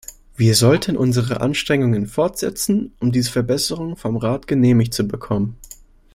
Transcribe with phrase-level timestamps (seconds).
[0.35, 5.57] Wir sollten unsere Anstrengungen fortsetzen, um diese Verbesserungen vom Rat genehmigt zu bekommen.